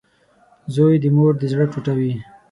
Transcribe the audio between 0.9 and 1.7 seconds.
د مور د زړۀ